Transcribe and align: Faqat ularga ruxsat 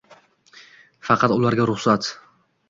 Faqat 1.09 1.35
ularga 1.35 1.69
ruxsat 1.73 2.11